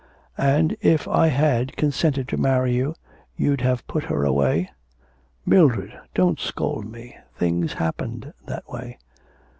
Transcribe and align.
'And 0.35 0.75
if 0.81 1.07
I 1.07 1.27
had 1.27 1.77
consented 1.77 2.27
to 2.29 2.35
marry 2.37 2.73
you, 2.73 2.95
you'd 3.35 3.61
have 3.61 3.85
put 3.85 4.05
her 4.05 4.23
away.' 4.25 4.67
'Mildred, 5.45 5.93
don't 6.15 6.39
scold 6.39 6.87
me. 6.91 7.15
Things 7.37 7.73
happened 7.73 8.33
that 8.47 8.67
way.' 8.67 8.97